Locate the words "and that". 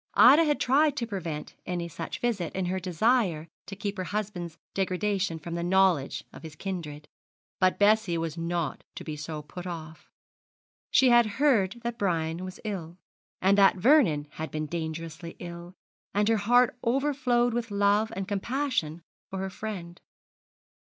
13.43-13.75